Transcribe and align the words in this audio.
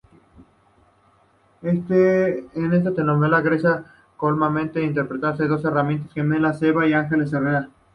En 1.61 1.85
esta 2.73 2.95
telenovela 2.95 3.41
Grecia 3.41 3.85
Colmenares 4.17 4.83
interpreta 4.83 5.33
dos 5.33 5.63
hermanas 5.63 6.11
gemelas: 6.11 6.59
Eva 6.63 6.87
y 6.87 6.93
Angeles 6.93 7.31
Herrera. 7.31 7.69